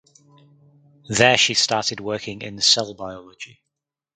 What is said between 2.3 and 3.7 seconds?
in cell biology.